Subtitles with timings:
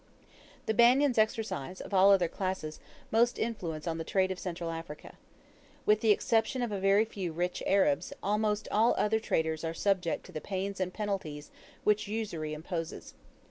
[0.65, 2.79] The Banyans exercise, of all other classes,
[3.11, 5.15] most influence on the trade of Central Africa.
[5.85, 10.25] With the exception of a very few rich Arabs, almost all other traders are subject
[10.25, 11.51] to the pains and penalties
[11.83, 13.13] which usury imposes.